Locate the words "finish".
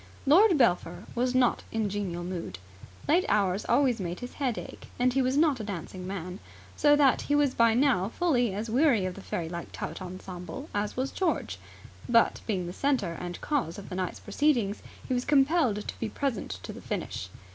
16.81-17.29